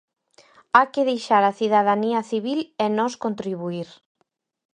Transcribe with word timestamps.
Hai 0.75 0.87
que 0.93 1.07
deixar 1.09 1.43
á 1.49 1.53
cidadanía 1.59 2.19
civil 2.31 2.59
e 2.83 2.85
nós 2.97 3.13
contribuír. 3.23 3.89